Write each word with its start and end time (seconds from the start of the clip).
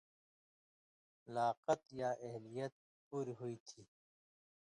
لاقَت 1.33 1.81
یا 1.99 2.09
اہلیت 2.25 2.73
پُوریۡ 3.07 3.37
ہُوئ 3.39 3.55
تھی، 3.67 3.81